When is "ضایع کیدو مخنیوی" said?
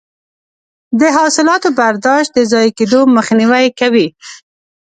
2.51-3.65